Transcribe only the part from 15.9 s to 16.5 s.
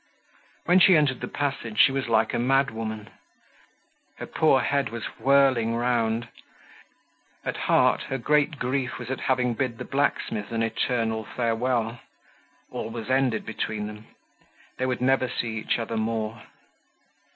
more.